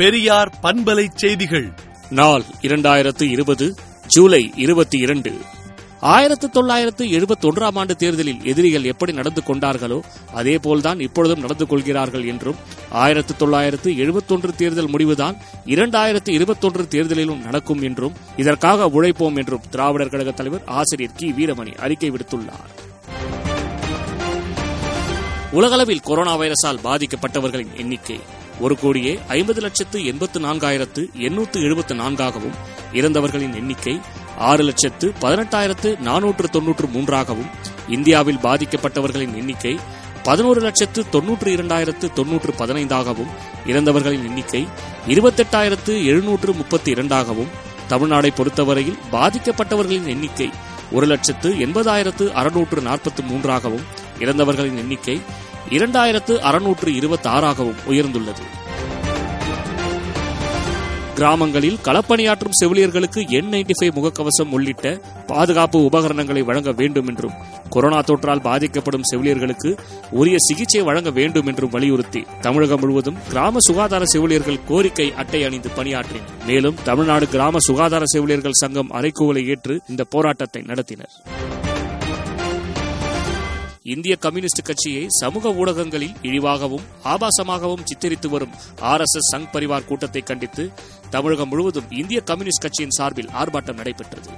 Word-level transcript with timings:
பெரியார் 0.00 0.58
பண்பலை 0.62 1.08
செய்திகள். 1.14 1.72
நாள் 2.10 2.42
இரண்டாயிரத்து 2.62 3.22
இருபது 3.22 3.74
ஜூலை 4.06 4.52
இருபத்தி 4.56 4.98
இரண்டு. 4.98 5.32
ஆயிரத்து 6.00 6.50
தொள்ளாயிரத்து 6.50 7.04
எழுபத்தி 7.04 7.42
ஒன்றாம் 7.42 7.78
ஆண்டு 7.78 7.96
தேர்தலில் 7.96 8.44
எதிரிகள் 8.44 8.84
எப்படி 8.84 9.12
நடந்து 9.12 9.42
கொண்டார்களோ 9.46 10.02
அதேபோல்தான் 10.32 11.00
இப்பொழுதும் 11.00 11.40
நடந்து 11.40 11.66
கொள்கிறார்கள் 11.66 12.26
என்றும் 12.26 12.54
ஆயிரத்து 12.90 13.36
தொள்ளாயிரத்து 13.36 13.90
எழுபத்தொன்று 13.92 14.54
தேர்தல் 14.56 14.88
முடிவுதான் 14.88 15.36
இரண்டாயிரத்து 15.66 16.30
இருபத்தொன்று 16.30 16.86
தேர்தலிலும் 16.90 17.42
நடக்கும் 17.42 17.82
என்றும் 17.82 18.12
இதற்காக 18.36 18.86
உழைப்போம் 18.86 19.36
என்றும் 19.36 19.62
திராவிடர் 19.70 20.08
கழக 20.08 20.30
தலைவர் 20.30 20.62
ஆசிரியர் 20.66 21.14
கி. 21.16 21.32
வீரமணி 21.32 21.78
அறிக்கை 21.78 22.10
விடுத்துள்ளார். 22.10 22.70
உலகளவில் 25.50 26.00
கொரோனா 26.00 26.38
வைரஸால் 26.38 26.84
பாதிக்கப்பட்டவர்களின் 26.84 27.76
எண்ணிக்கை 27.76 28.20
ஒரு 28.60 28.74
கோடியே 28.76 29.12
ஐம்பது 29.28 29.60
லட்சத்து 29.60 29.98
எண்பத்து 30.04 30.38
நான்காயிரத்து 30.40 31.02
எண்ணூற்று 31.18 31.58
எழுபத்து 31.60 31.94
நான்காகவும் 31.94 32.56
இறந்தவர்களின் 32.92 33.54
எண்ணிக்கை 33.54 33.94
ஆறு 34.40 34.62
லட்சத்து 34.62 35.06
பதினெட்டாயிரத்து 35.20 35.90
நானூற்று 36.04 36.48
தொன்னூற்று 36.50 36.86
மூன்றாகவும் 36.88 37.50
இந்தியாவில் 37.88 38.42
பாதிக்கப்பட்டவர்களின் 38.42 39.34
எண்ணிக்கை 39.34 39.74
பதினோரு 40.24 40.60
லட்சத்து 40.60 41.00
தொன்னூற்று 41.10 41.50
இரண்டாயிரத்து 41.50 42.06
தொன்னூற்று 42.12 42.52
பதினைந்தாகவும் 42.58 43.30
இறந்தவர்களின் 43.66 44.26
எண்ணிக்கை 44.26 44.62
இருபத்தெட்டாயிரத்து 45.06 45.92
எழுநூற்று 46.04 46.52
முப்பத்தி 46.54 46.90
இரண்டாகவும் 46.90 47.52
தமிழ்நாடை 47.88 48.30
பொறுத்தவரையில் 48.30 49.00
பாதிக்கப்பட்டவர்களின் 49.12 50.08
எண்ணிக்கை 50.08 50.48
ஒரு 50.92 51.06
லட்சத்து 51.06 51.48
எண்பதாயிரத்து 51.64 52.24
அறுநூற்று 52.32 52.80
நாற்பத்தி 52.80 53.22
மூன்றாகவும் 53.24 53.84
இறந்தவர்களின் 54.20 54.78
எண்ணிக்கை 54.78 55.16
இரண்டாயிரத்து 55.70 56.38
அறுநூற்று 56.38 56.94
இருபத்தி 56.94 57.28
ஆறாகவும் 57.28 57.80
உயர்ந்துள்ளது. 57.86 58.44
கிராமங்களில் 61.14 61.78
களப்பணியாற்றும் 61.84 62.56
செவிலியர்களுக்கு 62.64 63.28
என் 63.28 63.50
நைன்டி 63.50 63.70
ஃபைவ் 63.80 63.94
முகக்கவசம் 63.94 64.50
உள்ளிட்ட 64.50 65.00
பாதுகாப்பு 65.26 65.78
உபகரணங்களை 65.84 66.42
வழங்க 66.44 66.72
வேண்டும் 66.72 67.08
என்றும் 67.08 67.32
கொரோனா 67.68 68.00
தொற்றால் 68.00 68.40
பாதிக்கப்படும் 68.40 69.02
செவிலியர்களுக்கு 69.12 69.78
உரிய 70.10 70.36
சிகிச்சை 70.38 70.82
வழங்க 70.82 71.10
வேண்டும் 71.10 71.46
என்றும் 71.46 71.70
வலியுறுத்தி 71.70 72.24
தமிழகம் 72.40 72.80
முழுவதும் 72.80 73.16
கிராம 73.28 73.56
சுகாதார 73.58 74.04
செவிலியர்கள் 74.04 74.64
கோரிக்கை 74.68 75.14
அட்டை 75.14 75.44
அணிந்து 75.44 75.70
பணியாற்றினர். 75.76 76.46
மேலும் 76.46 76.76
தமிழ்நாடு 76.84 77.28
கிராம 77.28 77.58
சுகாதார 77.58 78.04
செவிலியர்கள் 78.06 78.60
சங்கம் 78.60 78.90
அறைகூவலை 78.90 79.48
ஏற்று 79.48 79.80
இந்த 79.88 80.04
போராட்டத்தை 80.04 80.62
நடத்தினர். 80.62 81.14
இந்திய 83.82 84.16
கம்யூனிஸ்ட் 84.16 84.62
கட்சியை 84.62 85.06
சமூக 85.08 85.52
ஊடகங்களில் 85.52 86.12
இழிவாகவும் 86.22 86.82
ஆபாசமாகவும் 87.04 87.84
சித்தரித்து 87.84 88.28
வரும் 88.28 88.50
R 88.80 89.00
S 89.00 89.16
S 89.16 89.34
Sangh 89.34 89.46
Parivar 89.52 89.84
கூட்டத்தை 89.84 90.22
கண்டித்து 90.22 90.72
தமிழகம் 91.10 91.48
முழுவதும் 91.48 91.90
இந்திய 91.90 92.20
கம்யூனிஸ்ட் 92.20 92.60
கட்சியின் 92.60 92.90
சார்பில் 92.90 93.28
ஆர்ப்பாட்டம் 93.28 93.74
நடைபெற்றது. 93.74 94.30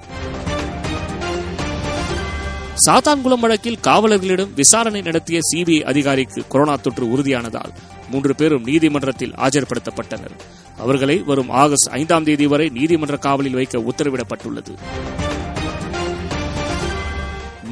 சாத்தான்குளம் 2.86 3.40
வழக்கில் 3.40 3.78
காவலர்களிடம் 3.82 4.54
விசாரணை 4.54 5.00
நடத்திய 5.00 5.40
சிபிஐ 5.52 5.82
அதிகாரிக்கு 5.82 6.44
கொரோனா 6.48 6.76
தொற்று 6.76 7.06
உறுதியானதால் 7.06 7.72
மூன்று 8.10 8.34
பேரும் 8.34 8.64
நீதிமன்றத்தில் 8.64 9.32
ஆஜர்படுத்தப்பட்டனர். 9.32 10.36
அவர்களை 10.76 11.18
வரும் 11.18 11.48
ஆகஸ்ட் 11.48 11.88
ஐந்தாம் 11.88 12.24
தேதி 12.24 12.46
வரை 12.46 12.68
நீதிமன்ற 12.68 13.16
காவலில் 13.16 13.54
வைக்க 13.54 13.78
உத்தரவிடப்பட்டுள்ளது. 13.78 14.74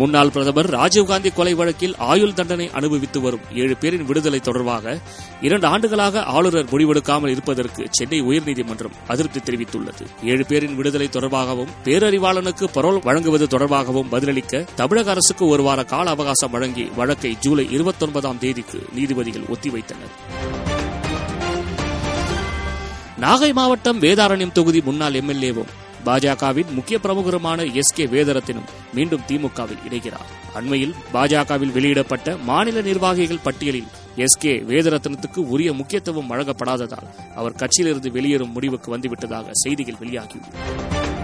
முன்னாள் 0.01 0.31
பிரதமர் 0.31 0.69
ராஜீவ்காந்தி 0.71 1.31
கொலை 1.35 1.55
வழக்கில் 1.55 1.95
ஆயுள் 1.99 2.35
தண்டனை 2.35 2.67
அனுபவித்து 2.73 3.21
வரும் 3.21 3.41
ஏழு 3.55 3.77
பேரின் 3.77 4.05
விடுதலை 4.05 4.41
தொடர்பாக 4.41 4.95
இரண்டு 5.41 5.67
ஆண்டுகளாக 5.67 6.23
ஆளுநர் 6.35 6.71
முடிவெடுக்காமல் 6.71 7.29
இருப்பதற்கு 7.29 7.87
சென்னை 7.91 8.21
உயர்நீதிமன்றம் 8.23 8.97
அதிருப்தி 9.09 9.41
தெரிவித்துள்ளது. 9.41 10.05
ஏழு 10.23 10.47
பேரின் 10.47 10.77
விடுதலை 10.77 11.09
தொடர்பாகவும் 11.13 11.75
பேரறிவாளனுக்கு 11.85 12.67
பரோல் 12.75 13.03
வழங்குவது 13.03 13.47
தொடர்பாகவும் 13.47 14.09
பதிலளிக்க 14.11 14.65
தமிழக 14.77 15.11
அரசுக்கு 15.11 15.47
ஒரு 15.47 15.63
வார 15.63 15.85
கால 15.85 16.11
அவகாசம் 16.11 16.51
வழங்கி 16.51 16.87
வழக்கை 16.97 17.37
ஜூலை 17.41 17.67
இருபத்தொன்பதாம் 17.71 18.39
தேதிக்கு 18.39 18.81
நீதிபதிகள் 18.95 19.49
ஒத்திவைத்தனர். 19.53 20.15
நாகை 23.21 23.53
மாவட்டம் 23.53 24.01
வேதாரண்யம் 24.01 24.53
தொகுதி 24.53 24.81
முன்னாள் 24.81 25.13
எம்எல்ஏவும் 25.13 25.73
பாஜகவின் 26.05 26.73
முக்கிய 26.73 26.99
பிரமுகருமான 26.99 27.75
எஸ் 27.75 27.95
கே 27.95 28.07
வேதரத்தினும் 28.07 28.69
மீண்டும் 28.95 29.25
திமுகவில் 29.29 29.83
இணைகிறார். 29.89 30.29
அண்மையில் 30.55 30.95
பாஜகவில் 31.13 31.73
வெளியிடப்பட்ட 31.73 32.37
மாநில 32.45 32.81
நிர்வாகிகள் 32.81 33.45
பட்டியலில் 33.45 33.91
எஸ் 34.17 34.39
கே 34.39 34.63
வேதரத்னத்துக்கு 34.69 35.41
உரிய 35.49 35.73
முக்கியத்துவம் 35.73 36.31
வழங்கப்படாததால் 36.31 37.09
அவர் 37.35 37.53
கட்சியிலிருந்து 37.53 38.11
வெளியேறும் 38.11 38.53
முடிவுக்கு 38.53 38.97
வந்துவிட்டதாக 38.97 39.51
செய்திகள் 39.53 40.01
வெளியாகியுள்ளன 40.01 41.20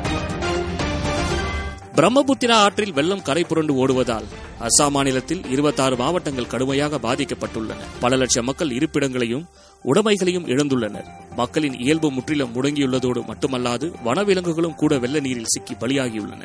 பிரம்மபுத்திரா 1.96 2.52
ஆற்றில் 2.52 2.92
வெள்ளம் 2.92 3.22
கரை 3.22 3.44
புரண்டு 3.44 3.74
ஓடுவதால் 3.74 4.24
அசாம் 4.60 4.90
மாநிலத்தில் 4.90 5.50
இருபத்தாறு 5.50 5.96
மாவட்டங்கள் 5.96 6.46
கடுமையாக 6.46 6.98
பாதிக்கப்பட்டுள்ளன. 6.98 7.74
பல 8.00 8.16
லட்சம் 8.16 8.44
மக்கள் 8.44 8.70
இருப்பிடங்களையும் 8.70 9.46
உடைமைகளையும் 9.84 10.46
இழந்துள்ளனர். 10.46 11.04
மக்களின் 11.36 11.78
இயல்பு 11.78 12.10
முற்றிலும் 12.10 12.54
முடங்கியுள்ளதோடு 12.54 13.24
மட்டுமல்லாது 13.24 13.92
வனவிலங்குகளும் 14.04 14.74
கூட 14.74 14.98
வெள்ள 14.98 15.20
நீரில் 15.20 15.44
சிக்கி 15.44 15.74
பலியாகியுள்ளன. 15.74 16.42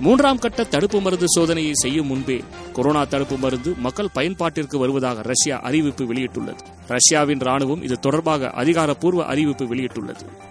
மூன்றாம் 0.00 0.38
கட்ட 0.38 0.64
தடுப்பு 0.64 1.00
மருந்து 1.00 1.26
சோதனையை 1.40 1.72
செய்யும் 1.72 2.06
முன்பே 2.06 2.44
கொரோனா 2.72 3.04
தடுப்பு 3.04 3.36
மருந்து 3.36 3.74
மக்கள் 3.78 4.08
பயன்பாட்டிற்கு 4.14 4.76
வருவதாக 4.76 5.22
ரஷ்யா 5.22 5.60
அறிவிப்பு 5.60 6.04
வெளியிட்டுள்ளது. 6.04 6.58
ரஷ்யாவின் 6.86 7.38
ராணுவம் 7.38 7.82
இது 7.82 7.98
தொடர்பாக 7.98 8.50
அதிகாரப்பூர்வ 8.50 9.24
அறிவிப்பு 9.24 9.64
வெளியிட்டுள்ளது. 9.64 10.50